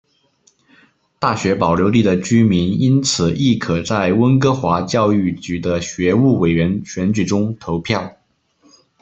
[1.19, 8.17] 大学保留地的居民因此亦可在温哥华教育局的学务委员选举中投票。